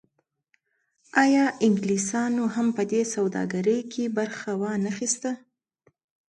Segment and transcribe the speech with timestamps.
[1.23, 5.31] آیا انګلیسانو هم په دې سوداګرۍ کې برخه ونه اخیسته؟